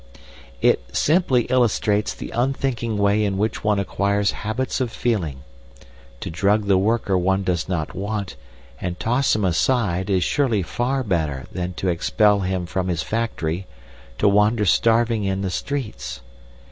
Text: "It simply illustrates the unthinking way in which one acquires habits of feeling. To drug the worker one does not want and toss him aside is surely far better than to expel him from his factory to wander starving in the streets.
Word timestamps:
"It 0.63 0.81
simply 0.91 1.43
illustrates 1.43 2.15
the 2.15 2.31
unthinking 2.31 2.97
way 2.97 3.23
in 3.23 3.37
which 3.37 3.63
one 3.63 3.77
acquires 3.77 4.31
habits 4.31 4.81
of 4.81 4.91
feeling. 4.91 5.43
To 6.21 6.31
drug 6.31 6.65
the 6.65 6.79
worker 6.79 7.15
one 7.19 7.43
does 7.43 7.69
not 7.69 7.93
want 7.93 8.35
and 8.81 8.99
toss 8.99 9.35
him 9.35 9.45
aside 9.45 10.09
is 10.09 10.23
surely 10.23 10.63
far 10.63 11.03
better 11.03 11.45
than 11.51 11.73
to 11.75 11.89
expel 11.89 12.39
him 12.39 12.65
from 12.65 12.87
his 12.87 13.03
factory 13.03 13.67
to 14.17 14.27
wander 14.27 14.65
starving 14.65 15.23
in 15.23 15.43
the 15.43 15.51
streets. 15.51 16.21